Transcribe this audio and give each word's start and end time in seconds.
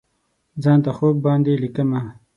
ځان 0.63 0.79
ته 0.85 0.91
خوب 0.97 1.15
باندې 1.25 1.53
لیکمه 1.63 2.01